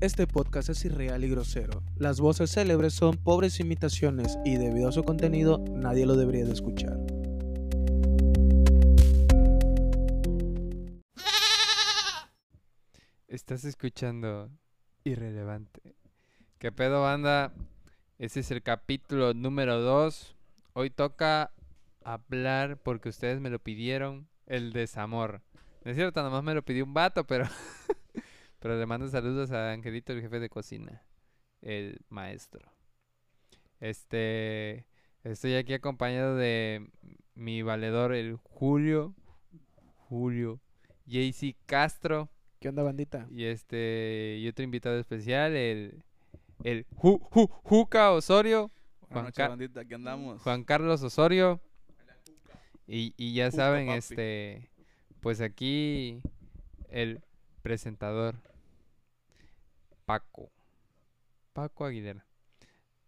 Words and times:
Este 0.00 0.26
podcast 0.26 0.70
es 0.70 0.82
irreal 0.86 1.22
y 1.24 1.28
grosero. 1.28 1.82
Las 1.98 2.20
voces 2.20 2.52
célebres 2.52 2.94
son 2.94 3.18
pobres 3.18 3.60
imitaciones 3.60 4.38
y 4.46 4.56
debido 4.56 4.88
a 4.88 4.92
su 4.92 5.04
contenido 5.04 5.62
nadie 5.74 6.06
lo 6.06 6.16
debería 6.16 6.46
de 6.46 6.52
escuchar. 6.52 6.96
Estás 13.28 13.66
escuchando 13.66 14.50
Irrelevante. 15.04 15.94
¿Qué 16.58 16.72
pedo, 16.72 17.02
banda? 17.02 17.52
Este 18.18 18.40
es 18.40 18.50
el 18.50 18.62
capítulo 18.62 19.34
número 19.34 19.82
2. 19.82 20.34
Hoy 20.72 20.88
toca 20.88 21.52
hablar, 22.02 22.78
porque 22.78 23.10
ustedes 23.10 23.38
me 23.38 23.50
lo 23.50 23.58
pidieron, 23.58 24.28
el 24.46 24.72
desamor. 24.72 25.42
No 25.84 25.90
es 25.90 25.96
cierto, 25.98 26.22
nomás 26.22 26.42
me 26.42 26.54
lo 26.54 26.62
pidió 26.62 26.86
un 26.86 26.94
vato, 26.94 27.26
pero... 27.26 27.44
pero 28.60 28.78
le 28.78 28.86
mando 28.86 29.08
saludos 29.08 29.50
a 29.50 29.72
Angelito, 29.72 30.12
el 30.12 30.20
jefe 30.22 30.38
de 30.38 30.48
cocina. 30.48 31.02
El 31.60 32.00
maestro. 32.08 32.72
Este... 33.80 34.86
Estoy 35.22 35.56
aquí 35.56 35.74
acompañado 35.74 36.34
de 36.36 36.88
mi 37.34 37.60
valedor, 37.60 38.14
el 38.14 38.36
Julio. 38.36 39.14
Julio. 39.96 40.60
JC 41.04 41.56
Castro. 41.66 42.30
¿Qué 42.58 42.68
onda, 42.70 42.82
bandita? 42.82 43.26
Y 43.30 43.44
este, 43.44 44.38
y 44.38 44.48
otro 44.48 44.64
invitado 44.64 44.98
especial, 44.98 45.54
el, 45.56 46.02
el 46.62 46.86
Ju, 46.94 47.18
Ju, 47.18 47.48
Juca 47.62 48.12
Osorio, 48.12 48.70
Buenas 49.00 49.10
Juan 49.10 49.24
noches, 49.24 49.48
bandita, 49.48 49.80
aquí 49.80 49.94
andamos. 49.94 50.42
Juan 50.42 50.64
Carlos 50.64 51.02
Osorio. 51.02 51.60
Y, 52.86 53.14
y 53.16 53.34
ya 53.34 53.50
Juca, 53.50 53.56
saben, 53.56 53.86
papi. 53.86 53.98
este, 53.98 54.70
pues 55.20 55.40
aquí 55.40 56.22
el 56.88 57.22
presentador, 57.62 58.36
Paco. 60.10 60.50
Paco 61.52 61.84
Aguilera. 61.84 62.26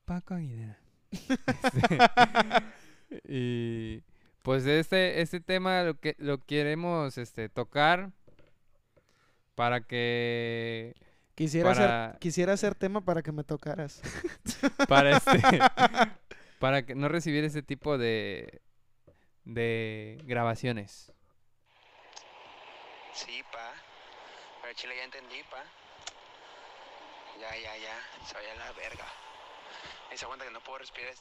Paco 0.05 0.35
Aguilera. 0.35 0.79
Este, 1.11 1.99
y 3.29 4.05
pues 4.43 4.65
este, 4.67 5.21
este 5.21 5.41
tema 5.41 5.83
lo 5.83 5.99
que 5.99 6.15
lo 6.19 6.39
queremos 6.39 7.19
este 7.19 7.49
tocar 7.49 8.13
para 9.57 9.81
que 9.81 10.95
Quisiera, 11.35 11.73
Para- 11.73 12.05
hacer, 12.07 12.19
quisiera 12.21 12.53
hacer 12.53 12.77
tema 12.77 13.01
para 13.01 13.23
que 13.23 13.33
me 13.33 13.43
tocaras. 13.43 14.01
para 14.89 15.17
este 15.17 15.41
para 16.61 16.87
que 16.87 16.95
no 16.95 17.09
recibir 17.09 17.43
ese 17.43 17.63
tipo 17.63 17.99
de 17.99 18.61
de 19.45 20.21
grabaciones. 20.25 21.11
Sí, 23.13 23.43
pa. 23.51 23.73
Pero 24.63 24.75
Chile 24.75 24.95
ya 24.99 25.05
entendí, 25.05 25.43
pa. 25.51 25.82
Ya, 27.41 27.51
ya, 27.57 27.77
ya. 27.77 28.27
Se 28.27 28.37
a 28.37 28.55
la 28.55 28.73
verga. 28.73 29.07
Se 30.15 30.27
que 30.27 30.51
no 30.53 30.61
puedo 30.61 30.79
respirar. 30.79 31.15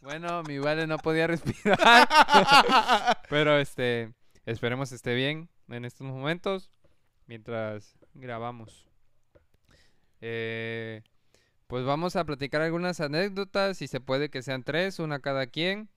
Bueno, 0.00 0.42
mi 0.42 0.58
vale 0.58 0.86
no 0.86 0.98
podía 0.98 1.26
respirar. 1.26 1.78
Pero 3.28 3.58
este 3.58 4.12
esperemos 4.44 4.92
esté 4.92 5.14
bien 5.14 5.48
en 5.68 5.84
estos 5.84 6.06
momentos 6.06 6.70
mientras 7.26 7.96
grabamos. 8.14 8.86
Eh, 10.20 11.02
pues 11.66 11.84
vamos 11.84 12.16
a 12.16 12.24
platicar 12.24 12.62
algunas 12.62 13.00
anécdotas, 13.00 13.78
si 13.78 13.88
se 13.88 14.00
puede 14.00 14.30
que 14.30 14.42
sean 14.42 14.62
tres, 14.62 14.98
una 14.98 15.18
cada 15.18 15.46
quien, 15.46 15.88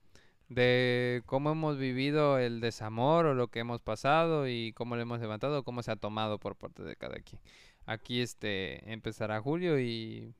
de 0.48 1.22
cómo 1.26 1.52
hemos 1.52 1.78
vivido 1.78 2.38
el 2.38 2.60
desamor 2.60 3.26
o 3.26 3.34
lo 3.34 3.48
que 3.48 3.60
hemos 3.60 3.80
pasado 3.80 4.48
y 4.48 4.72
cómo 4.72 4.96
lo 4.96 5.02
hemos 5.02 5.20
levantado, 5.20 5.62
cómo 5.62 5.82
se 5.82 5.92
ha 5.92 5.96
tomado 5.96 6.38
por 6.38 6.56
parte 6.56 6.82
de 6.82 6.96
cada 6.96 7.20
quien. 7.20 7.40
Aquí 7.86 8.20
este 8.20 8.92
empezará 8.92 9.40
Julio 9.40 9.80
y 9.80 10.34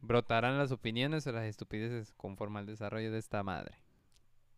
brotarán 0.00 0.58
las 0.58 0.72
opiniones 0.72 1.26
o 1.26 1.32
las 1.32 1.44
estupideces 1.44 2.12
conforme 2.16 2.58
al 2.58 2.66
desarrollo 2.66 3.10
de 3.10 3.18
esta 3.18 3.42
madre. 3.42 3.76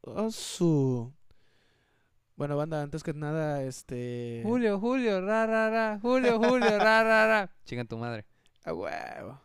Oh, 0.03 0.31
su... 0.31 1.13
Bueno, 2.37 2.57
banda, 2.57 2.83
antes 2.83 3.03
que 3.03 3.13
nada, 3.13 3.63
este... 3.65 4.41
Julio, 4.45 4.81
Julio, 4.81 5.21
ra, 5.21 5.47
ra, 5.47 5.69
ra, 5.69 5.99
Julio, 6.01 6.39
Julio, 6.39 6.79
ra, 6.79 7.03
ra, 7.03 7.27
ra. 7.27 7.51
Chinga 7.67 7.85
tu 7.85 7.99
madre. 7.99 8.25
A 8.65 8.73
huevo. 8.73 9.39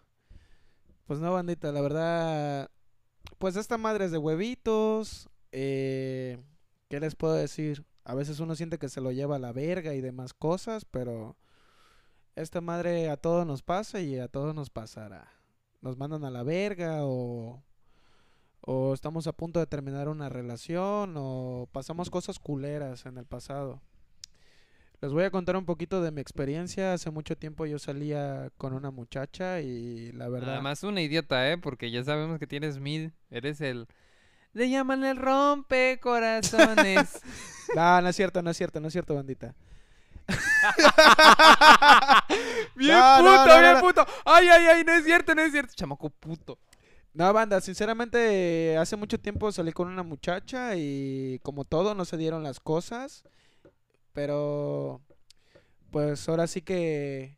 Pues 1.06 1.20
no, 1.20 1.34
bandita, 1.34 1.74
la 1.74 1.82
verdad. 1.82 2.72
Pues 3.38 3.58
esta 3.58 3.78
madre 3.78 4.06
es 4.06 4.12
de 4.12 4.18
huevitos. 4.18 5.30
Eh, 5.52 6.42
¿Qué 6.88 7.00
les 7.02 7.16
puedo 7.16 7.34
decir? 7.34 7.86
A 8.06 8.16
veces 8.16 8.40
uno 8.40 8.56
siente 8.56 8.78
que 8.78 8.88
se 8.88 9.02
lo 9.02 9.12
lleva 9.12 9.36
a 9.36 9.40
la 9.40 9.52
verga 9.52 9.94
y 9.94 10.00
demás 10.00 10.34
cosas, 10.34 10.86
pero 10.86 11.36
esta 12.36 12.62
madre 12.62 13.10
a 13.10 13.18
todos 13.18 13.46
nos 13.46 13.64
pasa 13.64 14.02
y 14.02 14.20
a 14.20 14.28
todos 14.28 14.54
nos 14.54 14.70
pasará. 14.70 15.32
Nos 15.82 15.98
mandan 15.98 16.26
a 16.26 16.32
la 16.32 16.44
verga 16.44 17.06
o, 17.06 17.64
o 18.62 18.94
estamos 18.94 19.28
a 19.28 19.34
punto 19.34 19.60
de 19.60 19.68
terminar 19.68 20.10
una 20.10 20.30
relación 20.30 21.14
o 21.18 21.70
pasamos 21.72 22.10
cosas 22.10 22.40
culeras 22.40 23.06
en 23.06 23.18
el 23.18 23.26
pasado. 23.26 23.82
Les 25.02 25.12
voy 25.12 25.24
a 25.24 25.32
contar 25.32 25.56
un 25.56 25.66
poquito 25.66 26.02
de 26.02 26.12
mi 26.12 26.22
experiencia. 26.22 26.94
Hace 26.94 27.12
mucho 27.12 27.38
tiempo 27.38 27.66
yo 27.66 27.78
salía 27.78 28.50
con 28.58 28.74
una 28.74 28.92
muchacha 28.92 29.62
y 29.62 30.12
la 30.14 30.30
verdad... 30.30 30.54
Además, 30.54 30.84
una 30.84 31.02
idiota, 31.02 31.52
¿eh? 31.52 31.58
Porque 31.58 31.92
ya 31.92 32.04
sabemos 32.04 32.40
que 32.40 32.48
tienes 32.48 32.80
mil. 32.80 33.14
Eres 33.30 33.62
el. 33.62 33.88
Le 34.54 34.70
llaman 34.70 35.04
el 35.04 35.18
rompe 35.18 36.00
corazones. 36.02 37.22
No, 37.76 38.00
no 38.00 38.08
es 38.08 38.16
cierto, 38.16 38.42
no 38.44 38.52
es 38.52 38.58
cierto, 38.58 38.80
no 38.80 38.88
es 38.88 38.94
cierto, 38.94 39.16
bandita. 39.16 39.56
bien 42.76 42.98
No, 42.98 43.18
puto, 43.18 43.24
no, 43.24 43.46
no, 43.46 43.62
bien 43.62 43.80
puto. 43.80 44.06
Ay, 44.26 44.48
ay, 44.48 44.66
ay, 44.68 44.84
no 44.84 44.94
es 44.94 45.06
cierto, 45.06 45.36
no 45.36 45.42
es 45.42 45.52
cierto. 45.52 45.74
Chamaco 45.76 46.10
puto. 46.10 46.58
No, 47.14 47.32
banda, 47.32 47.62
sinceramente, 47.62 48.78
hace 48.78 48.98
mucho 48.98 49.20
tiempo 49.20 49.52
salí 49.52 49.72
con 49.72 49.88
una 49.88 50.04
muchacha 50.04 50.76
y 50.76 51.40
como 51.44 51.64
todo, 51.64 51.96
no 51.96 52.04
se 52.04 52.18
dieron 52.18 52.44
las 52.44 52.60
cosas. 52.60 53.24
Pero, 54.12 55.02
pues 55.92 56.28
ahora 56.28 56.48
sí 56.48 56.62
que 56.62 57.38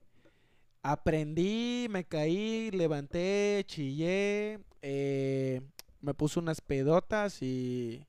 aprendí, 0.82 1.88
me 1.90 2.06
caí, 2.06 2.72
levanté, 2.72 3.64
chillé, 3.68 4.60
eh, 4.82 5.62
me 6.02 6.14
puse 6.14 6.40
unas 6.40 6.62
pedotas 6.62 7.42
y, 7.42 8.06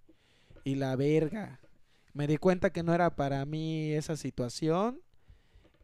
y 0.64 0.76
la 0.76 0.96
verga. 0.96 1.60
Me 2.14 2.26
di 2.26 2.38
cuenta 2.38 2.70
que 2.70 2.82
no 2.82 2.94
era 2.94 3.14
para 3.14 3.44
mí 3.44 3.92
esa 3.92 4.16
situación 4.16 5.00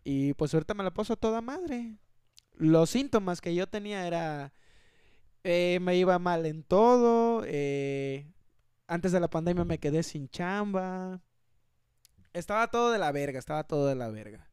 y 0.04 0.34
pues 0.34 0.54
ahorita 0.54 0.74
me 0.74 0.84
la 0.84 0.92
paso 0.92 1.16
toda 1.16 1.40
madre. 1.40 1.96
Los 2.56 2.90
síntomas 2.90 3.40
que 3.40 3.54
yo 3.54 3.68
tenía 3.68 4.06
era... 4.06 4.52
eh, 5.44 5.78
me 5.82 5.96
iba 5.96 6.18
mal 6.18 6.46
en 6.46 6.62
todo. 6.64 7.42
eh, 7.46 8.26
antes 8.88 9.12
de 9.12 9.20
la 9.20 9.28
pandemia 9.30 9.64
me 9.64 9.78
quedé 9.78 10.02
sin 10.02 10.28
chamba. 10.30 11.20
Estaba 12.32 12.68
todo 12.70 12.90
de 12.90 12.98
la 12.98 13.12
verga, 13.12 13.38
estaba 13.38 13.64
todo 13.64 13.86
de 13.86 13.94
la 13.94 14.08
verga. 14.10 14.48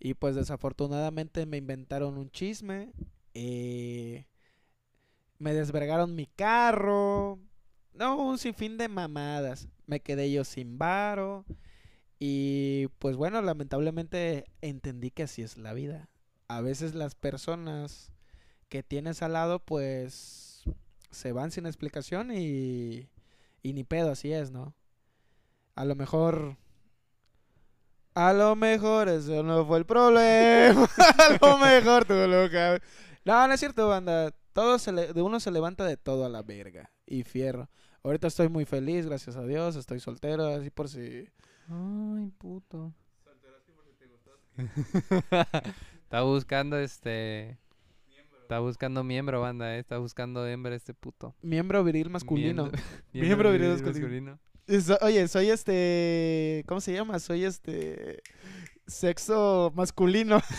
Y 0.00 0.14
pues 0.14 0.34
desafortunadamente 0.36 1.46
me 1.46 1.58
inventaron 1.58 2.18
un 2.18 2.30
chisme. 2.30 2.92
eh, 3.34 4.26
me 5.38 5.54
desvergaron 5.54 6.14
mi 6.14 6.26
carro. 6.26 7.38
No, 7.94 8.16
un 8.16 8.38
sinfín 8.38 8.78
de 8.78 8.88
mamadas. 8.88 9.68
Me 9.86 10.00
quedé 10.00 10.30
yo 10.30 10.44
sin 10.44 10.78
varo. 10.78 11.44
Y 12.20 12.88
pues 13.00 13.16
bueno, 13.16 13.42
lamentablemente 13.42 14.46
entendí 14.62 15.10
que 15.12 15.24
así 15.24 15.42
es 15.42 15.58
la 15.58 15.74
vida. 15.74 16.10
A 16.48 16.62
veces 16.62 16.94
las 16.96 17.16
personas 17.16 18.12
que 18.68 18.82
tienes 18.82 19.22
al 19.22 19.34
lado, 19.34 19.60
pues 19.60 20.64
se 21.10 21.32
van 21.32 21.50
sin 21.52 21.66
explicación 21.66 22.32
y, 22.32 23.08
y 23.62 23.74
ni 23.74 23.84
pedo, 23.84 24.12
así 24.12 24.32
es, 24.32 24.50
¿no? 24.52 24.74
A 25.74 25.84
lo 25.84 25.96
mejor. 25.96 26.56
A 28.14 28.32
lo 28.32 28.56
mejor 28.56 29.08
eso 29.08 29.42
no 29.42 29.64
fue 29.66 29.78
el 29.78 29.86
problema. 29.86 30.88
a 31.18 31.38
lo 31.40 31.58
mejor 31.58 32.04
tú 32.04 32.14
lo. 32.14 32.48
No, 33.24 33.46
no 33.46 33.54
es 33.54 33.60
cierto, 33.60 33.88
banda. 33.88 34.32
Todo 34.52 34.78
se 34.78 34.92
le- 34.92 35.12
de 35.12 35.22
uno 35.22 35.38
se 35.40 35.50
levanta 35.50 35.84
de 35.84 35.96
todo 35.96 36.24
a 36.26 36.28
la 36.28 36.42
verga. 36.42 36.90
Y 37.06 37.22
fierro. 37.22 37.68
Ahorita 38.02 38.26
estoy 38.28 38.48
muy 38.48 38.64
feliz, 38.64 39.06
gracias 39.06 39.36
a 39.36 39.44
Dios. 39.46 39.76
Estoy 39.76 40.00
soltero, 40.00 40.46
así 40.46 40.70
por 40.70 40.88
si. 40.88 41.28
Ay, 41.70 42.30
puto. 42.38 42.92
Está 46.04 46.22
buscando 46.22 46.78
este. 46.78 47.58
Está 48.42 48.58
buscando 48.58 49.04
miembro, 49.04 49.40
banda, 49.40 49.76
¿eh? 49.76 49.78
Está 49.78 49.98
buscando 49.98 50.46
hembra 50.46 50.74
este 50.74 50.92
puto. 50.92 51.34
Miembro 51.40 51.84
viril 51.84 52.10
masculino. 52.10 52.64
Miembro- 52.64 52.82
Miembro 53.12 53.52
viril 53.52 53.68
viril 53.76 53.84
masculino. 53.86 54.38
So- 54.80 54.98
oye, 55.02 55.28
soy 55.28 55.50
este. 55.50 56.64
¿Cómo 56.66 56.80
se 56.80 56.92
llama? 56.92 57.18
Soy 57.20 57.44
este. 57.44 58.22
Sexo 58.86 59.72
masculino. 59.76 60.40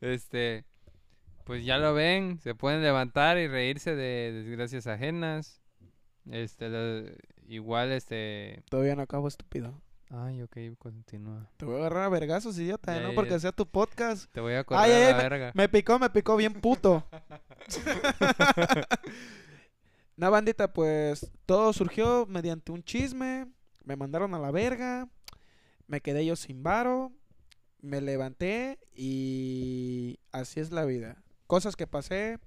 Este, 0.00 0.64
pues 1.44 1.64
ya 1.64 1.78
lo 1.78 1.92
ven, 1.92 2.38
se 2.38 2.54
pueden 2.54 2.82
levantar 2.82 3.36
y 3.38 3.48
reírse 3.48 3.96
de 3.96 4.30
desgracias 4.32 4.86
ajenas. 4.86 5.60
Este, 6.30 6.68
lo- 6.68 7.10
igual 7.48 7.92
este, 7.92 8.62
Todavía 8.70 8.94
no 8.94 9.02
acabo, 9.02 9.28
estúpido. 9.28 9.74
Ay, 10.10 10.40
ok, 10.40 10.56
continúa. 10.78 11.50
Te 11.58 11.66
voy 11.66 11.76
a 11.76 11.78
agarrar 11.80 12.04
a 12.04 12.08
vergazos, 12.08 12.58
idiota, 12.58 12.94
Ya, 12.94 13.06
¿no? 13.06 13.14
Porque 13.14 13.38
sea 13.38 13.52
tu 13.52 13.66
podcast. 13.66 14.32
Te 14.32 14.40
voy 14.40 14.54
a 14.54 14.64
Ay, 14.70 14.90
ay, 14.90 15.02
a 15.02 15.06
ay, 15.08 15.12
la 15.12 15.28
verga. 15.28 15.52
Me 15.54 15.68
picó, 15.68 15.98
me 15.98 16.08
picó 16.08 16.34
bien 16.36 16.54
puto. 16.54 17.04
Una 20.16 20.30
bandita, 20.30 20.72
pues 20.72 21.30
todo 21.44 21.74
surgió 21.74 22.24
mediante 22.26 22.72
un 22.72 22.82
chisme. 22.82 23.48
Me 23.84 23.96
mandaron 23.96 24.34
a 24.34 24.38
la 24.38 24.50
verga. 24.50 25.08
Me 25.86 26.00
quedé 26.00 26.24
yo 26.24 26.36
sin 26.36 26.62
varo. 26.62 27.12
Me 27.80 28.00
levanté 28.00 28.78
y 28.94 30.18
así 30.32 30.60
es 30.60 30.72
la 30.72 30.86
vida. 30.86 31.22
Cosas 31.46 31.76
que 31.76 31.86
pasé. 31.86 32.38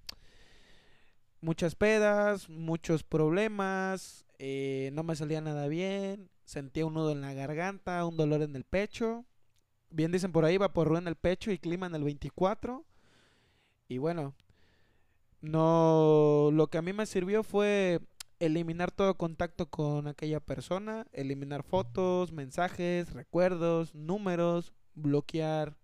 Muchas 1.41 1.75
pedas, 1.75 2.49
muchos 2.49 3.03
problemas. 3.03 4.25
Eh, 4.43 4.89
no 4.93 5.03
me 5.03 5.15
salía 5.15 5.39
nada 5.39 5.67
bien. 5.67 6.31
Sentía 6.45 6.87
un 6.87 6.95
nudo 6.95 7.11
en 7.11 7.21
la 7.21 7.33
garganta, 7.35 8.03
un 8.05 8.17
dolor 8.17 8.41
en 8.41 8.55
el 8.55 8.63
pecho. 8.63 9.23
Bien 9.91 10.11
dicen 10.11 10.31
por 10.31 10.45
ahí, 10.45 10.57
vaporru 10.57 10.97
en 10.97 11.07
el 11.07 11.15
pecho 11.15 11.51
y 11.51 11.59
clima 11.59 11.85
en 11.85 11.93
el 11.93 12.03
24. 12.03 12.83
Y 13.87 13.99
bueno, 13.99 14.33
no, 15.41 16.49
lo 16.51 16.67
que 16.67 16.79
a 16.79 16.81
mí 16.81 16.91
me 16.91 17.05
sirvió 17.05 17.43
fue 17.43 17.99
eliminar 18.39 18.89
todo 18.89 19.15
contacto 19.15 19.69
con 19.69 20.07
aquella 20.07 20.39
persona, 20.39 21.05
eliminar 21.13 21.61
fotos, 21.61 22.31
mensajes, 22.31 23.13
recuerdos, 23.13 23.93
números, 23.93 24.73
bloquear 24.95 25.77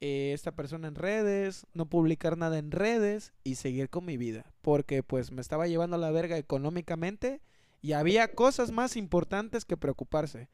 eh, 0.00 0.30
esta 0.32 0.52
persona 0.54 0.86
en 0.86 0.94
redes, 0.94 1.66
no 1.74 1.86
publicar 1.86 2.38
nada 2.38 2.58
en 2.58 2.70
redes 2.70 3.32
y 3.42 3.56
seguir 3.56 3.90
con 3.90 4.04
mi 4.04 4.16
vida, 4.16 4.52
porque 4.62 5.02
pues 5.02 5.32
me 5.32 5.40
estaba 5.40 5.66
llevando 5.66 5.96
a 5.96 5.98
la 5.98 6.12
verga 6.12 6.38
económicamente 6.38 7.40
y 7.86 7.92
había 7.92 8.34
cosas 8.34 8.72
más 8.72 8.96
importantes 8.96 9.64
que 9.64 9.76
preocuparse. 9.76 10.48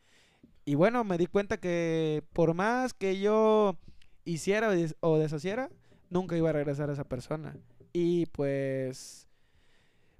Y 0.66 0.74
bueno, 0.74 1.02
me 1.02 1.16
di 1.16 1.26
cuenta 1.26 1.56
que 1.56 2.22
por 2.34 2.52
más 2.52 2.92
que 2.92 3.18
yo 3.18 3.78
hiciera 4.26 4.68
o 4.68 4.72
des- 4.72 4.96
o 5.00 5.16
deshaciera, 5.16 5.70
nunca 6.10 6.36
iba 6.36 6.50
a 6.50 6.52
regresar 6.52 6.90
a 6.90 6.92
esa 6.92 7.04
persona. 7.04 7.56
Y 7.94 8.26
pues 8.26 9.28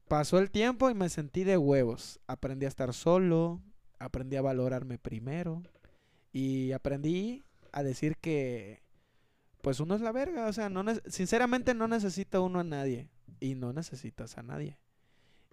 pasó 0.09 0.38
el 0.38 0.50
tiempo 0.50 0.88
y 0.88 0.94
me 0.94 1.11
sentí 1.11 1.44
de 1.44 1.59
huevos. 1.59 2.19
Aprendí 2.26 2.64
a 2.64 2.70
estar 2.70 2.94
solo, 2.94 3.61
aprendí 3.99 4.37
a 4.37 4.43
valorarme 4.43 4.97
primero 4.97 5.62
y 6.32 6.73
aprendí 6.73 7.44
a 7.73 7.82
decir 7.82 8.17
que 8.17 8.81
pues 9.61 9.81
uno 9.81 9.97
es 9.97 10.00
la 10.00 10.12
verga, 10.12 10.47
o 10.47 10.53
sea, 10.55 10.70
no 10.70 10.82
sinceramente 11.08 11.75
no 11.75 11.88
necesita 11.88 12.41
uno 12.41 12.61
a 12.61 12.65
nadie 12.65 13.11
y 13.38 13.55
no 13.55 13.75
necesitas 13.75 14.38
a 14.38 14.43
nadie. 14.43 14.79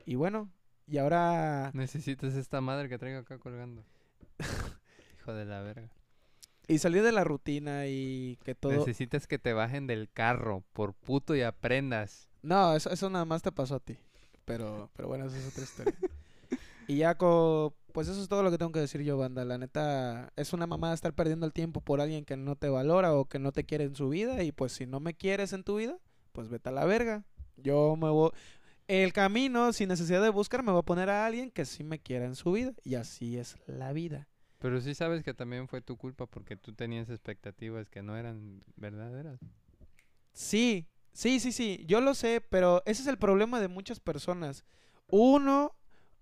Y 0.05 0.15
bueno, 0.15 0.49
y 0.89 0.97
ahora 0.97 1.71
Necesitas 1.73 2.33
esta 2.35 2.61
madre 2.61 2.89
que 2.89 2.97
traigo 2.97 3.19
acá 3.19 3.37
colgando. 3.37 3.83
Hijo 5.19 5.33
de 5.33 5.45
la 5.45 5.61
verga. 5.61 5.89
y 6.67 6.77
salí 6.79 6.99
de 6.99 7.11
la 7.11 7.23
rutina 7.23 7.87
y 7.87 8.37
que 8.43 8.55
todo 8.55 8.73
Necesitas 8.73 9.27
que 9.27 9.39
te 9.39 9.53
bajen 9.53 9.87
del 9.87 10.09
carro 10.11 10.63
por 10.73 10.93
puto 10.93 11.35
y 11.35 11.41
aprendas. 11.41 12.29
No, 12.41 12.75
eso, 12.75 12.89
eso 12.89 13.09
nada 13.09 13.25
más 13.25 13.41
te 13.41 13.51
pasó 13.51 13.75
a 13.75 13.79
ti. 13.79 13.97
Pero, 14.45 14.89
pero 14.95 15.07
bueno, 15.07 15.25
esa 15.25 15.37
es 15.37 15.47
otra 15.47 15.63
historia. 15.63 15.93
y 16.87 16.97
ya, 16.97 17.15
co- 17.15 17.75
pues 17.91 18.07
eso 18.07 18.21
es 18.21 18.29
todo 18.29 18.43
lo 18.43 18.49
que 18.51 18.57
tengo 18.57 18.71
que 18.71 18.79
decir 18.79 19.01
yo, 19.01 19.17
banda. 19.17 19.43
La 19.45 19.57
neta, 19.57 20.31
es 20.35 20.53
una 20.53 20.65
mamada 20.67 20.93
estar 20.93 21.13
perdiendo 21.13 21.45
el 21.45 21.53
tiempo 21.53 21.81
por 21.81 22.01
alguien 22.01 22.23
que 22.25 22.37
no 22.37 22.55
te 22.55 22.69
valora 22.69 23.13
o 23.13 23.25
que 23.25 23.39
no 23.39 23.51
te 23.51 23.63
quiere 23.65 23.83
en 23.83 23.95
su 23.95 24.09
vida. 24.09 24.41
Y 24.43 24.51
pues 24.51 24.71
si 24.71 24.85
no 24.85 24.99
me 24.99 25.13
quieres 25.13 25.53
en 25.53 25.63
tu 25.63 25.77
vida, 25.77 25.97
pues 26.31 26.47
vete 26.49 26.69
a 26.69 26.71
la 26.71 26.85
verga. 26.85 27.25
Yo 27.57 27.95
me 27.97 28.09
voy... 28.09 28.31
El 28.89 29.13
camino, 29.13 29.71
sin 29.71 29.87
necesidad 29.89 30.19
de 30.23 30.29
buscar, 30.29 30.63
me 30.63 30.71
voy 30.71 30.79
a 30.79 30.83
poner 30.83 31.11
a 31.11 31.27
alguien 31.27 31.51
que 31.51 31.63
sí 31.63 31.83
me 31.83 31.99
quiera 31.99 32.25
en 32.25 32.35
su 32.35 32.51
vida. 32.53 32.73
Y 32.83 32.95
así 32.95 33.37
es 33.37 33.55
la 33.67 33.93
vida. 33.93 34.27
Pero 34.57 34.81
sí 34.81 34.95
sabes 34.95 35.23
que 35.23 35.35
también 35.35 35.67
fue 35.67 35.79
tu 35.81 35.95
culpa 35.95 36.25
porque 36.25 36.55
tú 36.57 36.73
tenías 36.73 37.07
expectativas 37.11 37.87
que 37.87 38.01
no 38.01 38.17
eran 38.17 38.63
verdaderas. 38.77 39.39
Sí, 40.33 40.87
sí, 41.13 41.39
sí, 41.39 41.51
sí, 41.51 41.83
yo 41.87 42.01
lo 42.01 42.15
sé, 42.15 42.41
pero 42.49 42.81
ese 42.87 43.03
es 43.03 43.07
el 43.07 43.19
problema 43.19 43.59
de 43.61 43.67
muchas 43.67 43.99
personas. 43.99 44.65
Uno 45.07 45.75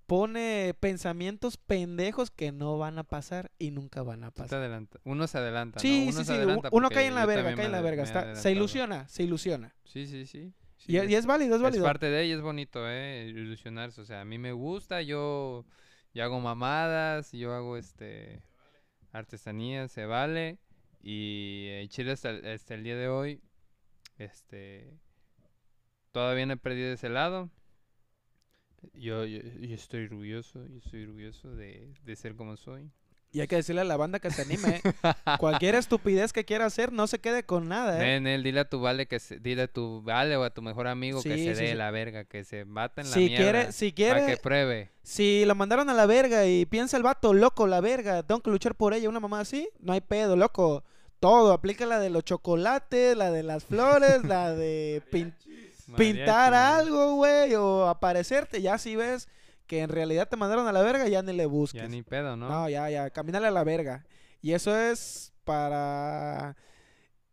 pone 0.05 0.75
pensamientos 0.77 1.55
pendejos 1.55 2.31
que 2.31 2.51
no 2.51 2.77
van 2.77 2.99
a 2.99 3.05
pasar 3.05 3.49
y 3.57 3.71
nunca 3.71 4.03
van 4.03 4.25
a 4.25 4.31
pasar. 4.31 4.59
adelanta- 4.59 4.99
Uno 5.05 5.25
se 5.27 5.37
adelanta, 5.37 5.79
Sí, 5.79 5.99
¿no? 5.99 6.03
Uno 6.03 6.11
sí, 6.11 6.17
se 6.17 6.23
sí, 6.25 6.31
adelanta 6.33 6.69
uno 6.73 6.89
cae 6.89 7.07
en 7.07 7.15
la 7.15 7.25
verga, 7.25 7.55
cae 7.55 7.65
en 7.65 7.71
la 7.71 7.79
verga, 7.81 8.03
está- 8.03 8.35
se 8.35 8.51
ilusiona, 8.51 9.07
se 9.07 9.23
ilusiona. 9.23 9.73
Sí, 9.85 10.05
sí, 10.05 10.25
sí. 10.25 10.53
Sí, 10.77 10.93
Y, 10.93 10.97
y 11.05 11.15
es 11.15 11.25
válido, 11.25 11.55
es 11.55 11.61
es 11.61 11.77
válido. 11.77 11.83
parte 11.83 12.07
de 12.07 12.23
ella, 12.23 12.35
es 12.35 12.41
bonito, 12.41 12.87
¿eh? 12.89 13.27
Ilusionarse. 13.29 14.01
O 14.01 14.05
sea, 14.05 14.21
a 14.21 14.25
mí 14.25 14.37
me 14.37 14.51
gusta, 14.53 15.01
yo, 15.01 15.65
yo 16.13 16.23
hago 16.23 16.39
mamadas, 16.39 17.31
yo 17.33 17.53
hago 17.53 17.77
este 17.77 18.41
artesanía, 19.13 19.87
se 19.89 20.05
vale. 20.05 20.59
Y 21.01 21.67
en 21.71 21.89
Chile 21.89 22.11
hasta, 22.13 22.31
el- 22.31 22.45
hasta 22.47 22.75
el 22.75 22.83
día 22.83 22.97
de 22.97 23.09
hoy, 23.09 23.41
este, 24.19 24.99
todavía 26.11 26.45
no 26.45 26.53
he 26.53 26.57
perdido 26.57 26.91
ese 26.93 27.09
lado. 27.09 27.49
Yo, 28.93 29.25
yo, 29.25 29.39
yo 29.41 29.75
estoy 29.75 30.05
orgulloso, 30.05 30.65
yo 30.67 30.77
estoy 30.79 31.03
orgulloso 31.03 31.55
de, 31.55 31.93
de 32.03 32.15
ser 32.15 32.35
como 32.35 32.57
soy. 32.57 32.91
Y 33.31 33.41
hay 33.41 33.47
que 33.47 33.57
decirle 33.57 33.81
a 33.81 33.83
la 33.83 33.97
banda 33.97 34.19
que 34.19 34.31
se 34.31 34.41
anime. 34.43 34.81
¿eh? 34.83 34.93
Cualquier 35.39 35.75
estupidez 35.75 36.31
que 36.33 36.45
quiera 36.45 36.65
hacer, 36.65 36.91
no 36.93 37.07
se 37.07 37.19
quede 37.19 37.43
con 37.43 37.67
nada, 37.67 37.97
¿eh? 37.97 37.99
Ven, 37.99 38.25
él, 38.25 38.41
dile 38.41 38.61
a 38.61 38.69
tu 38.69 38.79
vale 38.79 39.05
que 39.05 39.19
se, 39.19 39.37
dile 39.39 39.63
a 39.63 39.67
tu 39.67 40.01
vale 40.01 40.35
o 40.37 40.43
a 40.43 40.49
tu 40.49 40.61
mejor 40.61 40.87
amigo 40.87 41.21
que 41.21 41.29
se 41.29 41.35
sí, 41.37 41.45
dé 41.49 41.69
sí. 41.71 41.73
la 41.75 41.91
verga, 41.91 42.23
que 42.23 42.43
se 42.45 42.63
bata 42.63 43.01
en 43.01 43.07
la 43.09 43.13
Si 43.13 43.19
mierda. 43.25 43.37
quiere, 43.43 43.71
si 43.73 43.91
Para 43.91 44.19
que 44.21 44.25
quiere, 44.25 44.37
pruebe. 44.41 44.91
si 45.03 45.43
lo 45.45 45.55
mandaron 45.55 45.89
a 45.89 45.93
la 45.93 46.05
verga 46.05 46.45
y 46.47 46.65
piensa 46.65 46.95
el 46.97 47.03
vato, 47.03 47.33
loco, 47.33 47.67
la 47.67 47.81
verga, 47.81 48.23
tengo 48.23 48.41
que 48.41 48.49
luchar 48.49 48.75
por 48.75 48.93
ella, 48.93 49.09
una 49.09 49.19
mamá 49.19 49.41
así, 49.41 49.69
no 49.79 49.91
hay 49.93 50.01
pedo, 50.01 50.35
loco. 50.35 50.83
Todo, 51.19 51.51
aplica 51.51 51.85
la 51.87 51.99
de 51.99 52.09
los 52.11 52.23
chocolates, 52.23 53.17
la 53.17 53.29
de 53.31 53.43
las 53.43 53.65
flores, 53.65 54.23
la 54.23 54.53
de 54.53 55.01
pin- 55.11 55.33
pintar 55.95 56.53
algo, 56.53 57.15
güey, 57.15 57.53
o 57.55 57.87
aparecerte. 57.87 58.61
Ya 58.61 58.77
si 58.77 58.95
ves 58.95 59.27
que 59.67 59.81
en 59.81 59.89
realidad 59.89 60.27
te 60.29 60.37
mandaron 60.37 60.67
a 60.67 60.71
la 60.71 60.81
verga, 60.81 61.07
ya 61.07 61.21
ni 61.21 61.33
le 61.33 61.45
busques. 61.45 61.81
Ya 61.81 61.87
ni 61.87 62.01
pedo, 62.03 62.35
¿no? 62.35 62.49
¿no? 62.49 62.69
ya, 62.69 62.89
ya, 62.89 63.09
camínale 63.09 63.47
a 63.47 63.51
la 63.51 63.63
verga. 63.63 64.05
Y 64.41 64.53
eso 64.53 64.75
es 64.77 65.33
para 65.43 66.55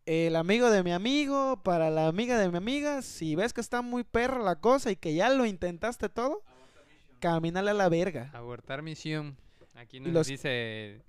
el 0.07 0.37
amigo 0.37 0.71
de 0.71 0.83
mi 0.83 0.93
amigo, 0.93 1.63
para 1.63 1.91
la 1.91 2.09
amiga 2.09 2.39
de 2.39 2.51
mi 2.51 2.57
amiga. 2.59 3.03
Si 3.03 3.35
ves 3.37 3.53
que 3.53 3.61
está 3.61 3.83
muy 3.83 4.05
perra 4.05 4.39
la 4.41 4.57
cosa 4.57 4.91
y 4.91 4.97
que 4.97 5.15
ya 5.15 5.31
lo 5.31 5.47
intentaste 5.47 6.09
todo, 6.09 6.43
camínale 7.21 7.71
a 7.71 7.75
la 7.75 7.89
verga. 7.89 8.31
Abortar 8.35 8.83
misión. 8.83 9.37
Aquí 9.75 10.01
nos 10.01 10.13
los- 10.13 10.27
dice 10.27 11.03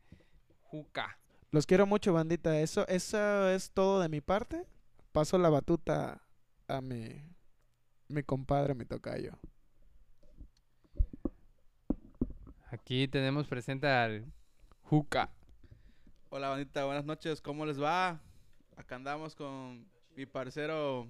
Juca. 0.63 1.17
Los 1.51 1.65
quiero 1.65 1.85
mucho, 1.85 2.11
bandita. 2.13 2.59
Eso, 2.59 2.85
eso 2.87 3.49
es 3.49 3.71
todo 3.71 4.01
de 4.01 4.09
mi 4.09 4.19
parte. 4.21 4.65
Paso 5.11 5.37
la 5.37 5.49
batuta 5.49 6.21
a 6.67 6.81
mi, 6.81 7.23
mi 8.09 8.23
compadre, 8.23 8.73
mi 8.75 8.85
tocayo. 8.85 9.37
Aquí 12.75 13.07
tenemos 13.07 13.47
presente 13.47 13.87
al 13.87 14.25
Juca. 14.81 15.31
Hola 16.27 16.49
bandita, 16.49 16.83
buenas 16.83 17.05
noches, 17.05 17.39
¿cómo 17.39 17.65
les 17.65 17.81
va? 17.81 18.21
Acá 18.75 18.97
andamos 18.97 19.33
con 19.33 19.87
mi 20.13 20.25
parcero 20.25 21.07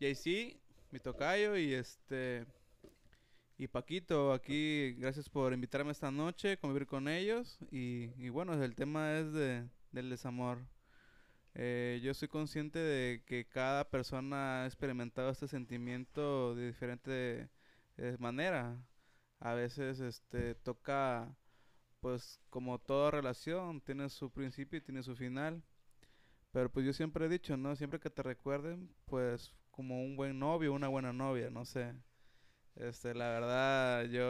JC, 0.00 0.58
mi 0.90 0.98
tocayo 0.98 1.56
y 1.56 1.74
este 1.74 2.44
y 3.56 3.68
Paquito, 3.68 4.32
aquí 4.32 4.94
gracias 4.98 5.28
por 5.28 5.52
invitarme 5.52 5.92
esta 5.92 6.10
noche, 6.10 6.58
convivir 6.58 6.88
con 6.88 7.06
ellos 7.06 7.56
y, 7.70 8.28
bueno, 8.30 8.60
el 8.60 8.74
tema 8.74 9.16
es 9.16 9.32
de, 9.32 9.64
del 9.92 10.10
desamor. 10.10 10.58
Eh, 11.54 12.00
yo 12.02 12.12
soy 12.14 12.26
consciente 12.26 12.80
de 12.80 13.22
que 13.24 13.46
cada 13.46 13.88
persona 13.88 14.64
ha 14.64 14.66
experimentado 14.66 15.30
este 15.30 15.46
sentimiento 15.46 16.56
de 16.56 16.66
diferente 16.66 17.48
eh, 17.96 18.16
manera. 18.18 18.76
A 19.40 19.54
veces 19.54 20.00
este 20.00 20.54
toca 20.56 21.34
pues 22.00 22.40
como 22.50 22.78
toda 22.80 23.10
relación 23.12 23.80
tiene 23.82 24.08
su 24.10 24.30
principio 24.32 24.78
y 24.78 24.82
tiene 24.82 25.02
su 25.02 25.16
final. 25.16 25.62
Pero 26.52 26.70
pues 26.72 26.86
yo 26.86 26.92
siempre 26.92 27.26
he 27.26 27.28
dicho, 27.28 27.56
¿no? 27.56 27.76
Siempre 27.76 28.00
que 28.00 28.10
te 28.10 28.22
recuerden, 28.22 28.90
pues 29.06 29.54
como 29.70 30.02
un 30.02 30.16
buen 30.16 30.38
novio, 30.38 30.72
una 30.72 30.88
buena 30.88 31.12
novia, 31.12 31.50
no 31.50 31.64
sé. 31.64 31.94
Este, 32.76 33.14
la 33.14 33.28
verdad, 33.30 34.04
yo, 34.06 34.22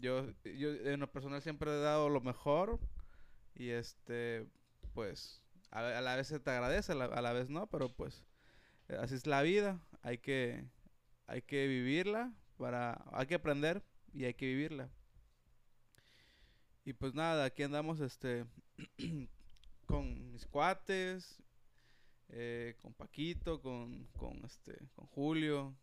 yo, 0.00 0.26
yo 0.44 0.70
en 0.70 1.00
lo 1.00 1.10
personal 1.12 1.42
siempre 1.42 1.70
he 1.70 1.80
dado 1.80 2.08
lo 2.08 2.20
mejor 2.22 2.80
y 3.54 3.70
este, 3.70 4.46
pues 4.94 5.42
a, 5.70 5.80
a 5.80 6.00
la 6.02 6.16
vez 6.16 6.28
se 6.28 6.40
te 6.40 6.50
agradece, 6.50 6.92
a 6.92 6.94
la, 6.96 7.06
a 7.06 7.22
la 7.22 7.32
vez 7.32 7.50
no, 7.50 7.68
pero 7.68 7.90
pues 7.94 8.24
así 9.00 9.14
es 9.16 9.26
la 9.26 9.42
vida, 9.42 9.80
hay 10.02 10.18
que, 10.18 10.64
hay 11.26 11.42
que 11.42 11.66
vivirla 11.68 12.32
para, 12.58 13.04
hay 13.12 13.26
que 13.26 13.36
aprender 13.36 13.84
y 14.12 14.24
hay 14.24 14.34
que 14.34 14.46
vivirla. 14.46 14.90
Y 16.84 16.92
pues 16.94 17.14
nada, 17.14 17.44
aquí 17.44 17.62
andamos 17.62 18.00
este 18.00 18.46
con 19.86 20.32
mis 20.32 20.46
cuates, 20.46 21.42
eh, 22.30 22.76
con 22.80 22.94
Paquito, 22.94 23.60
con, 23.60 24.06
con 24.16 24.44
este, 24.44 24.78
con 24.94 25.06
Julio. 25.06 25.76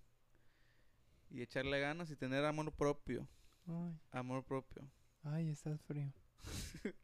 Y 1.30 1.42
echarle 1.42 1.80
ganas 1.80 2.10
y 2.12 2.16
tener 2.16 2.46
amor 2.46 2.72
propio. 2.72 3.28
Ay, 3.68 4.00
Amor 4.12 4.44
propio. 4.44 4.90
ay, 5.24 5.50
estás 5.50 5.82
frío. 5.82 6.12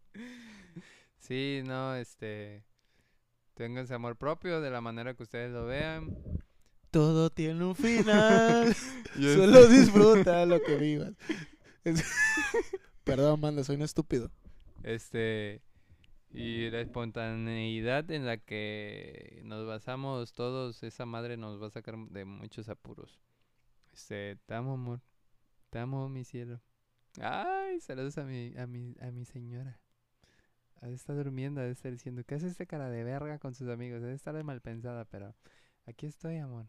Sí, 1.19 1.61
no, 1.63 1.95
este. 1.95 2.63
Ténganse 3.53 3.93
amor 3.93 4.17
propio 4.17 4.59
de 4.59 4.71
la 4.71 4.81
manera 4.81 5.13
que 5.13 5.23
ustedes 5.23 5.51
lo 5.51 5.65
vean. 5.65 6.17
Todo 6.91 7.29
tiene 7.29 7.63
un 7.63 7.75
final. 7.75 8.73
Solo 9.15 9.67
disfruta 9.69 10.45
lo 10.45 10.61
que 10.61 10.75
vivas. 10.75 11.13
Es- 11.83 12.03
Perdón, 13.03 13.39
manda, 13.39 13.63
soy 13.63 13.77
un 13.77 13.81
estúpido. 13.81 14.29
Este. 14.83 15.61
Y 16.33 16.69
la 16.69 16.79
espontaneidad 16.79 18.09
en 18.11 18.25
la 18.25 18.37
que 18.37 19.41
nos 19.43 19.67
basamos 19.67 20.33
todos, 20.33 20.81
esa 20.83 21.05
madre 21.05 21.35
nos 21.35 21.61
va 21.61 21.67
a 21.67 21.71
sacar 21.71 21.97
de 21.97 22.23
muchos 22.23 22.69
apuros. 22.69 23.19
Este, 23.91 24.37
te 24.45 24.53
amo, 24.53 24.73
amor. 24.73 25.01
Te 25.69 25.79
amo, 25.79 26.07
mi 26.07 26.23
cielo. 26.23 26.61
Ay, 27.19 27.81
saludos 27.81 28.17
a 28.17 28.23
mi, 28.23 28.53
a 28.57 28.65
mi, 28.65 28.95
a 29.01 29.11
mi 29.11 29.25
señora. 29.25 29.81
Ha 30.81 30.87
de 30.87 30.93
estar 30.95 31.15
durmiendo, 31.17 31.59
ha 31.59 31.65
de 31.65 31.71
estar 31.71 31.91
diciendo, 31.91 32.23
¿qué 32.25 32.35
hace 32.35 32.47
este 32.47 32.65
cara 32.65 32.89
de 32.89 33.03
verga 33.03 33.37
con 33.37 33.53
sus 33.53 33.67
amigos? 33.67 34.01
Debe 34.01 34.13
estar 34.13 34.33
de 34.33 34.43
mal 34.43 34.61
pensada, 34.61 35.03
pero 35.05 35.35
aquí 35.85 36.05
estoy, 36.05 36.37
amor. 36.37 36.67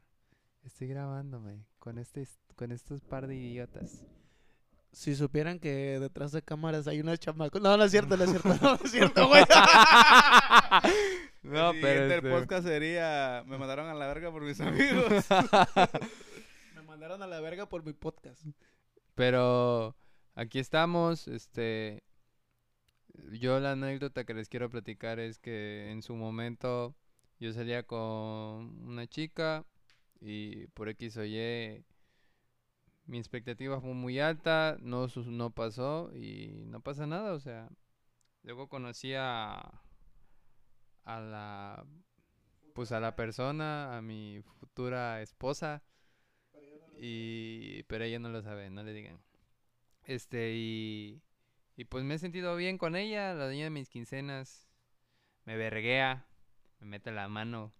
Estoy 0.64 0.88
grabándome 0.88 1.64
con 1.78 1.99
este, 1.99 2.26
con 2.54 2.73
estos 2.73 3.00
par 3.02 3.26
de 3.26 3.37
idiotas. 3.37 4.04
Si 4.92 5.14
supieran 5.14 5.59
que 5.59 5.99
detrás 5.99 6.33
de 6.33 6.42
cámaras 6.42 6.87
hay 6.87 7.00
unos 7.00 7.19
chamacos. 7.19 7.61
No, 7.62 7.76
no 7.76 7.85
es 7.85 7.90
cierto, 7.90 8.16
no 8.16 8.25
es 8.25 8.31
cierto. 8.31 8.49
No, 8.62 8.76
no 8.76 8.85
es 8.85 8.90
cierto, 8.90 9.28
güey. 9.28 9.42
No, 11.42 11.71
el 11.71 11.81
pero 11.81 12.02
siguiente 12.02 12.16
este- 12.16 12.31
podcast 12.31 12.66
sería... 12.66 13.42
Me 13.47 13.59
mandaron 13.59 13.88
a 13.88 13.95
la 13.95 14.07
verga 14.07 14.31
por 14.31 14.42
mis 14.42 14.61
amigos. 14.61 15.11
Me 16.76 16.83
mandaron 16.83 17.23
a 17.23 17.26
la 17.26 17.40
verga 17.40 17.69
por 17.69 17.85
mi 17.85 17.92
podcast. 17.95 18.45
Pero 19.14 19.97
aquí 20.35 20.59
estamos, 20.59 21.26
este 21.26 22.02
yo 23.33 23.61
la 23.61 23.73
anécdota 23.73 24.25
que 24.25 24.35
les 24.35 24.49
quiero 24.49 24.71
platicar 24.71 25.19
es 25.19 25.38
que 25.38 25.90
en 25.90 26.02
su 26.02 26.14
momento 26.14 26.95
yo 27.38 27.52
salía 27.52 27.83
con 27.83 27.99
una 28.87 29.07
chica 29.07 29.66
y 30.22 30.68
por 30.68 30.88
X 30.88 31.16
o 31.18 31.24
Y 31.24 31.84
mi 33.06 33.18
expectativa 33.18 33.80
fue 33.80 33.94
muy 33.94 34.20
alta, 34.20 34.76
no 34.80 35.08
no 35.26 35.50
pasó 35.50 36.10
y 36.14 36.64
no 36.66 36.80
pasa 36.80 37.06
nada, 37.06 37.32
o 37.34 37.40
sea, 37.40 37.68
luego 38.42 38.68
conocí 38.68 39.14
a 39.14 39.82
a 41.04 41.20
la 41.20 41.86
pues 42.74 42.92
a 42.92 43.00
la 43.00 43.16
persona, 43.16 43.96
a 43.96 44.02
mi 44.02 44.40
futura 44.60 45.20
esposa 45.22 45.82
y 47.00 47.82
pero 47.84 48.04
ella 48.04 48.18
no 48.18 48.28
lo 48.28 48.42
sabe, 48.42 48.70
no 48.70 48.82
le 48.82 48.92
digan. 48.92 49.20
Este 50.04 50.54
y 50.54 51.22
y 51.76 51.84
pues 51.86 52.04
me 52.04 52.14
he 52.14 52.18
sentido 52.18 52.56
bien 52.56 52.78
con 52.78 52.96
ella, 52.96 53.34
la 53.34 53.46
dueña 53.46 53.64
de 53.64 53.70
mis 53.70 53.88
quincenas. 53.88 54.68
Me 55.44 55.56
verguea, 55.56 56.26
me 56.80 56.86
mete 56.86 57.12
la 57.12 57.28
mano, 57.28 57.72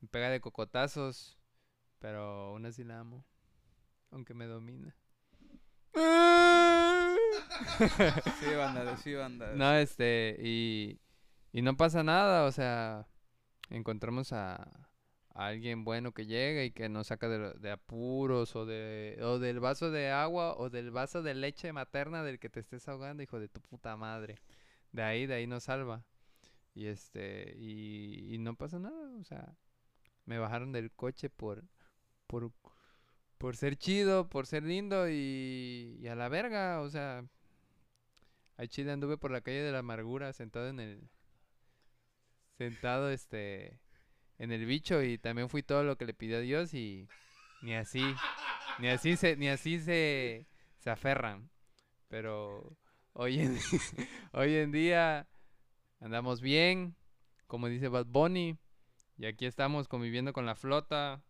me 0.00 0.08
pega 0.08 0.30
de 0.30 0.40
cocotazos, 0.40 1.39
pero 2.00 2.48
aún 2.48 2.66
así 2.66 2.82
la 2.82 2.98
amo, 2.98 3.24
aunque 4.10 4.34
me 4.34 4.46
domina. 4.46 4.96
sí, 8.40 8.54
banda, 8.56 8.96
sí, 8.96 9.14
banda. 9.14 9.52
No, 9.54 9.74
este, 9.76 10.36
y, 10.40 11.00
y 11.52 11.62
no 11.62 11.76
pasa 11.76 12.02
nada, 12.02 12.44
o 12.46 12.52
sea, 12.52 13.06
encontramos 13.68 14.32
a, 14.32 14.56
a 15.34 15.46
alguien 15.46 15.84
bueno 15.84 16.12
que 16.12 16.26
llega 16.26 16.64
y 16.64 16.70
que 16.70 16.88
nos 16.88 17.08
saca 17.08 17.28
de, 17.28 17.52
de 17.54 17.70
apuros 17.70 18.56
o, 18.56 18.66
de, 18.66 19.18
o 19.22 19.38
del 19.38 19.60
vaso 19.60 19.90
de 19.90 20.10
agua 20.10 20.56
o 20.56 20.70
del 20.70 20.90
vaso 20.90 21.22
de 21.22 21.34
leche 21.34 21.72
materna 21.72 22.22
del 22.24 22.38
que 22.38 22.48
te 22.50 22.60
estés 22.60 22.88
ahogando, 22.88 23.22
hijo 23.22 23.38
de 23.38 23.48
tu 23.48 23.60
puta 23.60 23.96
madre. 23.96 24.38
De 24.92 25.02
ahí, 25.02 25.26
de 25.26 25.34
ahí 25.34 25.46
nos 25.46 25.64
salva. 25.64 26.04
Y 26.74 26.86
este, 26.86 27.54
y, 27.58 28.34
y 28.34 28.38
no 28.38 28.54
pasa 28.56 28.78
nada, 28.78 29.16
o 29.18 29.24
sea, 29.24 29.54
me 30.24 30.38
bajaron 30.38 30.72
del 30.72 30.92
coche 30.92 31.28
por, 31.30 31.64
por, 32.30 32.52
por 33.38 33.56
ser 33.56 33.76
chido, 33.76 34.28
por 34.28 34.46
ser 34.46 34.62
lindo 34.62 35.10
y, 35.10 36.06
a 36.08 36.14
la 36.14 36.28
verga, 36.28 36.80
o 36.80 36.88
sea, 36.88 37.24
al 38.56 38.68
chile 38.68 38.92
anduve 38.92 39.18
por 39.18 39.32
la 39.32 39.40
calle 39.40 39.62
de 39.62 39.72
la 39.72 39.80
amargura 39.80 40.32
sentado 40.32 40.68
en 40.68 40.78
el 40.78 41.10
sentado 42.56 43.10
este 43.10 43.80
en 44.38 44.52
el 44.52 44.64
bicho 44.66 45.02
y 45.02 45.18
también 45.18 45.48
fui 45.48 45.62
todo 45.62 45.82
lo 45.82 45.96
que 45.96 46.04
le 46.04 46.14
pidió 46.14 46.40
Dios 46.40 46.72
y 46.74 47.08
ni 47.62 47.74
así 47.74 48.02
ni 48.78 48.88
así 48.88 49.16
se 49.16 49.36
ni 49.36 49.48
así 49.48 49.80
se 49.80 50.46
se 50.78 50.90
aferran. 50.90 51.50
Pero 52.08 52.76
hoy 53.12 53.40
en 53.40 53.58
hoy 54.32 54.54
en 54.54 54.70
día 54.70 55.26
andamos 55.98 56.40
bien, 56.40 56.94
como 57.46 57.68
dice 57.68 57.88
Bad 57.88 58.06
Bunny, 58.06 58.56
y 59.16 59.26
aquí 59.26 59.46
estamos 59.46 59.88
conviviendo 59.88 60.32
con 60.32 60.46
la 60.46 60.54
flota, 60.54 61.24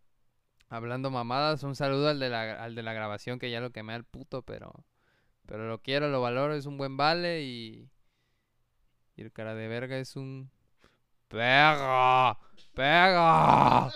hablando 0.71 1.11
mamadas. 1.11 1.62
Un 1.62 1.77
saludo 1.77 2.09
al 2.09 2.19
de 2.19 2.31
la, 2.31 2.62
al 2.65 2.75
de 2.75 2.83
la 2.83 2.95
grabación 2.95 3.39
que 3.39 3.50
ya 3.50 3.61
lo 3.61 3.73
quemé 3.73 3.93
al 3.93 4.05
puto, 4.05 4.43
pero 4.43 4.87
pero 5.50 5.67
lo 5.67 5.83
quiero, 5.83 6.09
lo 6.09 6.21
valoro, 6.21 6.55
es 6.55 6.67
un 6.67 6.79
buen 6.79 6.97
vale 6.97 7.43
y. 7.43 7.91
Y 9.17 9.23
el 9.23 9.33
cara 9.33 9.57
de 9.57 9.67
verga 9.67 9.99
es 9.99 10.15
un. 10.15 10.49
¡Pega! 11.27 12.39
¡Pega! 12.73 13.87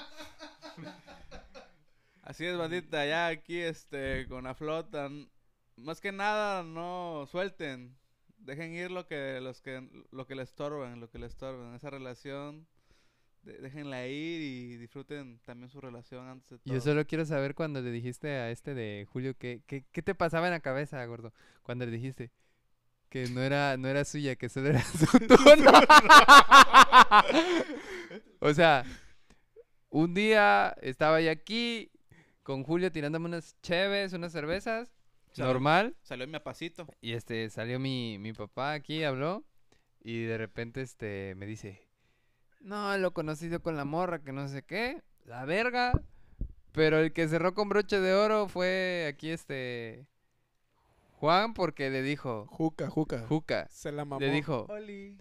Así 2.22 2.44
es, 2.44 2.58
bandita, 2.58 3.06
ya 3.06 3.28
aquí 3.28 3.60
este 3.60 4.26
con 4.26 4.42
la 4.44 4.54
flota. 4.56 5.08
Más 5.76 6.00
que 6.00 6.10
nada 6.10 6.64
no 6.64 7.28
suelten. 7.30 7.96
Dejen 8.38 8.72
ir 8.74 8.90
lo 8.90 9.06
que 9.06 9.40
los 9.40 9.60
que 9.60 9.88
lo 10.10 10.26
que 10.26 10.34
les 10.34 10.48
estorban, 10.48 10.98
lo 10.98 11.08
que 11.08 11.20
les 11.20 11.30
estorban, 11.30 11.76
esa 11.76 11.90
relación. 11.90 12.66
Déjenla 13.44 14.06
ir 14.06 14.40
y 14.40 14.76
disfruten 14.76 15.38
también 15.44 15.68
su 15.70 15.80
relación 15.80 16.26
antes 16.28 16.50
de 16.50 16.58
todo. 16.58 16.74
Yo 16.74 16.80
solo 16.80 17.06
quiero 17.06 17.24
saber 17.24 17.54
cuando 17.54 17.80
le 17.80 17.90
dijiste 17.90 18.28
a 18.28 18.50
este 18.50 18.74
de 18.74 19.06
Julio 19.10 19.36
que, 19.36 19.62
que- 19.66 19.84
qué 19.92 20.02
te 20.02 20.14
pasaba 20.14 20.46
en 20.46 20.52
la 20.52 20.60
cabeza, 20.60 21.04
gordo. 21.06 21.32
Cuando 21.62 21.84
le 21.86 21.92
dijiste 21.92 22.30
que 23.08 23.28
no 23.28 23.42
era, 23.42 23.76
no 23.76 23.86
era 23.88 24.04
suya, 24.04 24.34
que 24.36 24.48
solo 24.48 24.68
era 24.70 24.82
su 24.82 25.06
turno. 25.28 25.70
o 28.40 28.52
sea, 28.54 28.84
un 29.90 30.14
día 30.14 30.74
estaba 30.82 31.20
yo 31.20 31.30
aquí 31.30 31.90
con 32.42 32.62
Julio 32.64 32.90
tirándome 32.92 33.26
unas 33.26 33.56
cheves, 33.62 34.12
unas 34.12 34.32
cervezas, 34.32 34.92
normal. 35.36 35.96
Salió 36.02 36.26
mi 36.26 36.36
apacito. 36.36 36.86
Y 37.00 37.12
este, 37.12 37.48
salió 37.50 37.78
mi, 37.80 38.18
mi 38.18 38.32
papá 38.32 38.72
aquí, 38.72 39.02
habló. 39.04 39.44
Y 40.02 40.22
de 40.24 40.36
repente, 40.36 40.82
este, 40.82 41.34
me 41.36 41.46
dice, 41.46 41.83
no, 42.64 42.96
lo 42.98 43.12
conocido 43.12 43.60
con 43.62 43.76
la 43.76 43.84
morra, 43.84 44.18
que 44.22 44.32
no 44.32 44.48
sé 44.48 44.62
qué, 44.62 45.02
la 45.24 45.44
verga. 45.44 45.92
Pero 46.72 46.98
el 46.98 47.12
que 47.12 47.28
cerró 47.28 47.54
con 47.54 47.68
broche 47.68 48.00
de 48.00 48.14
oro 48.14 48.48
fue 48.48 49.06
aquí, 49.08 49.30
este, 49.30 50.06
Juan, 51.20 51.54
porque 51.54 51.88
le 51.90 52.02
dijo, 52.02 52.46
Juca, 52.50 52.88
juca. 52.90 53.24
Juca, 53.28 53.68
Se 53.70 53.92
la 53.92 54.04
mamó. 54.04 54.20
le 54.20 54.30
dijo, 54.30 54.66
Oli. 54.68 55.16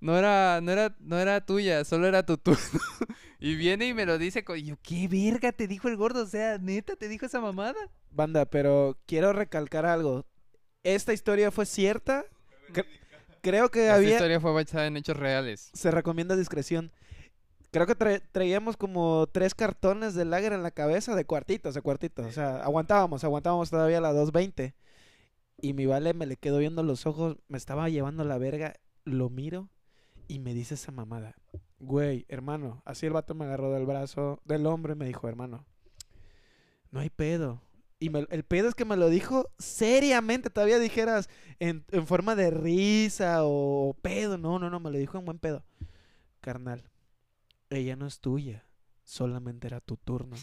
no 0.00 0.16
era, 0.18 0.60
no 0.60 0.70
era, 0.70 0.94
no 1.00 1.18
era 1.18 1.40
tuya, 1.44 1.84
solo 1.84 2.06
era 2.06 2.24
tu 2.24 2.36
turno. 2.36 2.58
y 3.40 3.56
viene 3.56 3.88
y 3.88 3.94
me 3.94 4.04
lo 4.06 4.18
dice, 4.18 4.44
co- 4.44 4.56
y 4.56 4.64
yo, 4.64 4.76
¿qué 4.82 5.08
verga 5.08 5.52
te 5.52 5.66
dijo 5.66 5.88
el 5.88 5.96
gordo? 5.96 6.22
O 6.24 6.26
sea, 6.26 6.58
neta, 6.58 6.94
te 6.96 7.08
dijo 7.08 7.26
esa 7.26 7.40
mamada. 7.40 7.78
Banda, 8.10 8.44
pero 8.44 8.98
quiero 9.06 9.32
recalcar 9.32 9.86
algo. 9.86 10.26
Esta 10.82 11.12
historia 11.12 11.50
fue 11.50 11.64
cierta. 11.66 12.24
Cre- 12.72 12.86
creo 13.42 13.70
que 13.70 13.84
Esta 13.84 13.94
había... 13.96 14.10
historia 14.10 14.40
fue 14.40 14.52
basada 14.52 14.86
en 14.86 14.96
hechos 14.96 15.16
reales. 15.16 15.70
Se 15.74 15.90
recomienda 15.90 16.36
discreción. 16.36 16.92
Creo 17.70 17.86
que 17.86 17.96
tra- 17.96 18.22
traíamos 18.32 18.76
como 18.76 19.26
tres 19.30 19.54
cartones 19.54 20.14
de 20.14 20.24
lager 20.24 20.52
en 20.52 20.62
la 20.62 20.70
cabeza 20.70 21.14
de 21.14 21.24
cuartitos, 21.26 21.74
de 21.74 21.82
cuartitos. 21.82 22.26
O 22.26 22.32
sea, 22.32 22.62
aguantábamos, 22.62 23.24
aguantábamos 23.24 23.68
todavía 23.70 24.00
la 24.00 24.12
220. 24.12 24.74
Y 25.60 25.72
mi 25.74 25.86
vale 25.86 26.14
me 26.14 26.24
le 26.26 26.36
quedó 26.36 26.58
viendo 26.58 26.82
los 26.82 27.04
ojos, 27.06 27.36
me 27.48 27.58
estaba 27.58 27.88
llevando 27.88 28.24
la 28.24 28.38
verga, 28.38 28.74
lo 29.04 29.28
miro 29.28 29.68
y 30.28 30.38
me 30.38 30.54
dice 30.54 30.74
esa 30.74 30.92
mamada. 30.92 31.34
Güey, 31.80 32.24
hermano, 32.28 32.80
así 32.84 33.06
el 33.06 33.12
vato 33.12 33.34
me 33.34 33.44
agarró 33.44 33.72
del 33.72 33.84
brazo, 33.84 34.40
del 34.44 34.66
hombro 34.66 34.92
y 34.92 34.96
me 34.96 35.06
dijo, 35.06 35.28
hermano, 35.28 35.66
no 36.90 37.00
hay 37.00 37.10
pedo. 37.10 37.60
Y 38.00 38.10
me- 38.10 38.26
el 38.30 38.44
pedo 38.44 38.68
es 38.68 38.74
que 38.74 38.84
me 38.84 38.96
lo 38.96 39.08
dijo 39.08 39.48
seriamente, 39.58 40.50
todavía 40.50 40.78
dijeras 40.78 41.28
en, 41.58 41.84
en 41.90 42.06
forma 42.06 42.36
de 42.36 42.50
risa 42.50 43.38
o 43.42 43.96
pedo. 44.02 44.38
No, 44.38 44.58
no, 44.58 44.70
no, 44.70 44.78
me 44.80 44.90
lo 44.90 44.98
dijo 44.98 45.18
en 45.18 45.24
buen 45.24 45.38
pedo. 45.38 45.64
Carnal, 46.40 46.88
ella 47.70 47.96
no 47.96 48.06
es 48.06 48.20
tuya, 48.20 48.64
solamente 49.04 49.66
era 49.66 49.80
tu 49.80 49.96
turno. 49.96 50.36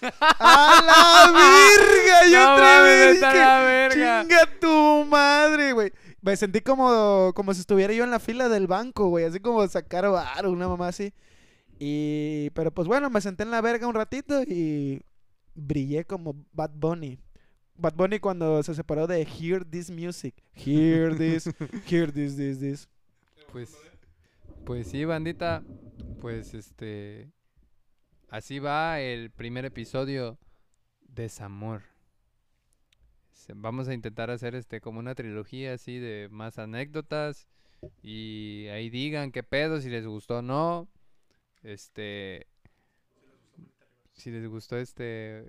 ¡A 0.00 0.82
la 0.84 1.32
verga! 1.32 2.28
Yo 2.30 2.38
No 2.38 2.50
entré 2.52 2.64
mames, 2.64 2.92
y 2.92 3.12
vete 3.14 3.26
a 3.26 3.28
dije, 3.32 3.38
la 3.44 3.60
verga. 3.60 4.22
¡Chinga 4.22 4.58
tu 4.60 5.04
madre, 5.06 5.72
güey! 5.72 5.92
Me 6.22 6.36
sentí 6.36 6.60
como, 6.60 7.32
como 7.34 7.52
si 7.54 7.60
estuviera 7.60 7.92
yo 7.92 8.04
en 8.04 8.10
la 8.10 8.18
fila 8.20 8.48
del 8.48 8.66
banco, 8.66 9.08
güey. 9.08 9.24
Así 9.26 9.38
como 9.40 9.66
sacar 9.68 10.08
varo, 10.10 10.50
una 10.50 10.66
mamá 10.68 10.88
así. 10.88 11.12
Y... 11.78 12.50
Pero 12.50 12.70
pues 12.72 12.88
bueno, 12.88 13.10
me 13.10 13.20
senté 13.20 13.42
en 13.42 13.50
la 13.50 13.60
verga 13.60 13.86
un 13.86 13.94
ratito 13.94 14.42
y... 14.42 15.02
Brillé 15.54 16.04
como 16.04 16.34
Bad 16.52 16.70
Bunny. 16.74 17.18
Bad 17.76 17.94
Bunny 17.94 18.18
cuando 18.20 18.62
se 18.62 18.74
separó 18.74 19.06
de 19.06 19.22
Hear 19.24 19.64
This 19.64 19.90
Music. 19.90 20.34
Hear 20.54 21.16
This, 21.18 21.50
Hear 21.90 22.12
This, 22.12 22.36
This, 22.36 22.58
This. 22.60 22.88
Pues, 23.50 23.76
pues 24.64 24.86
sí, 24.88 25.04
bandita. 25.04 25.62
Pues 26.20 26.54
este. 26.54 27.30
Así 28.28 28.58
va 28.58 29.00
el 29.00 29.30
primer 29.30 29.64
episodio. 29.64 30.38
Desamor. 31.00 31.82
Se- 33.32 33.52
Vamos 33.54 33.88
a 33.88 33.94
intentar 33.94 34.30
hacer 34.30 34.54
este 34.54 34.80
como 34.80 34.98
una 35.00 35.14
trilogía 35.14 35.74
así 35.74 35.98
de 35.98 36.28
más 36.30 36.58
anécdotas. 36.58 37.46
Y 38.02 38.66
ahí 38.68 38.88
digan 38.90 39.32
qué 39.32 39.42
pedo, 39.42 39.80
si 39.80 39.90
les 39.90 40.06
gustó 40.06 40.38
o 40.38 40.42
no. 40.42 40.88
Este. 41.62 42.46
Si 44.14 44.30
les 44.30 44.46
gustó 44.48 44.76
este. 44.76 45.44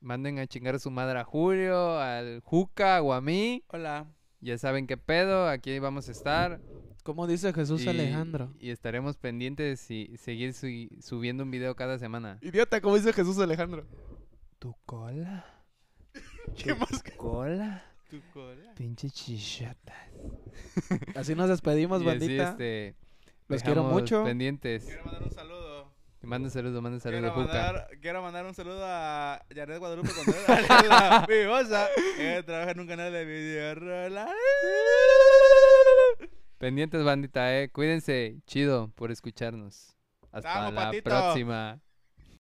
Manden 0.00 0.38
a 0.38 0.46
chingar 0.46 0.74
a 0.74 0.78
su 0.78 0.90
madre 0.90 1.18
a 1.20 1.24
Julio, 1.24 1.98
al 1.98 2.40
Juca 2.42 3.00
o 3.02 3.12
a 3.12 3.20
mí. 3.20 3.62
Hola. 3.68 4.06
Ya 4.40 4.56
saben 4.56 4.86
qué 4.86 4.96
pedo, 4.96 5.48
aquí 5.48 5.78
vamos 5.80 6.08
a 6.08 6.12
estar. 6.12 6.60
Como 7.02 7.26
dice 7.26 7.52
Jesús 7.52 7.84
Y- 7.84 7.88
Alejandro. 7.88 8.52
Y 8.60 8.70
estaremos 8.70 9.16
pendientes 9.16 9.90
y 9.90 10.16
seguir 10.18 10.52
subiendo 10.54 11.42
un 11.42 11.50
video 11.50 11.74
cada 11.74 11.98
semana. 11.98 12.38
Idiota, 12.42 12.80
como 12.80 12.96
dice 12.96 13.12
Jesús 13.12 13.38
Alejandro. 13.38 13.86
¿Tu 14.58 14.74
cola? 14.84 15.44
¿Qué 16.56 16.74
más? 16.74 17.02
¿Cola? 17.16 17.82
Tu 18.10 18.20
cola. 18.32 18.74
Pinche 18.76 19.10
chichata. 19.10 19.94
Así 21.16 21.34
nos 21.34 21.48
despedimos, 21.48 22.02
Y 22.02 22.08
así, 22.08 22.18
bandita. 22.18 22.50
este, 22.50 22.94
Los 23.48 23.62
quiero 23.62 23.84
mucho. 23.84 24.24
pendientes. 24.24 24.84
Quiero 24.84 25.04
mandar 25.04 25.22
un 25.24 25.30
saludo. 25.32 25.67
Y 26.20 26.26
manda 26.26 26.50
saludos, 26.50 26.82
manda 26.82 26.98
saludos, 26.98 27.32
Quiero 27.32 27.36
mandar, 27.46 27.88
quiero 28.00 28.22
mandar 28.22 28.46
un 28.46 28.54
saludo 28.54 28.80
a 28.84 29.40
Janet 29.54 29.78
Guadalupe 29.78 30.10
Contreras, 30.12 30.68
la 30.88 31.26
vivosa, 31.28 31.88
que 32.16 32.42
trabaja 32.42 32.72
en 32.72 32.80
un 32.80 32.86
canal 32.88 33.12
de 33.12 33.24
video. 33.24 34.26
Pendientes, 36.58 37.04
bandita, 37.04 37.56
eh. 37.56 37.70
Cuídense. 37.70 38.38
Chido 38.46 38.88
por 38.96 39.12
escucharnos. 39.12 39.96
Hasta 40.32 40.54
Vamos, 40.54 40.74
la 40.74 40.80
patito. 40.86 41.04
próxima. 41.04 41.80